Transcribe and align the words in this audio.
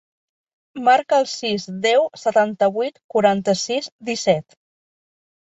Marca 0.87 1.19
el 1.23 1.27
sis, 1.33 1.67
deu, 1.83 2.07
setanta-vuit, 2.21 2.97
quaranta-sis, 3.15 3.91
disset. 4.13 4.61